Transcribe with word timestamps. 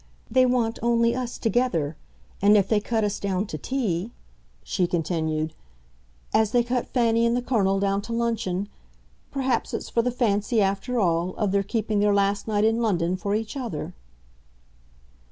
They 0.31 0.47
want 0.47 0.79
only 0.81 1.13
us 1.15 1.37
together; 1.37 1.95
and 2.41 2.57
if 2.57 2.67
they 2.67 2.79
cut 2.79 3.03
us 3.03 3.19
down 3.19 3.45
to 3.45 3.57
tea," 3.59 4.09
she 4.63 4.87
continued, 4.87 5.53
"as 6.33 6.53
they 6.53 6.63
cut 6.63 6.87
Fanny 6.87 7.23
and 7.23 7.37
the 7.37 7.41
Colonel 7.43 7.79
down 7.79 8.01
to 8.01 8.11
luncheon, 8.11 8.67
perhaps 9.29 9.75
it's 9.75 9.89
for 9.89 10.01
the 10.01 10.09
fancy, 10.09 10.59
after 10.59 10.99
all, 10.99 11.35
of 11.35 11.51
their 11.51 11.61
keeping 11.61 11.99
their 11.99 12.15
last 12.15 12.47
night 12.47 12.63
in 12.63 12.81
London 12.81 13.15
for 13.15 13.35
each 13.35 13.55
other." 13.55 13.93